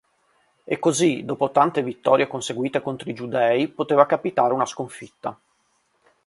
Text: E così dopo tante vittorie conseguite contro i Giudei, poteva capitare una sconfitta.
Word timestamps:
E 0.63 0.79
così 0.79 1.25
dopo 1.25 1.51
tante 1.51 1.83
vittorie 1.83 2.25
conseguite 2.25 2.81
contro 2.81 3.07
i 3.07 3.13
Giudei, 3.13 3.67
poteva 3.67 4.07
capitare 4.07 4.51
una 4.51 4.65
sconfitta. 4.65 5.39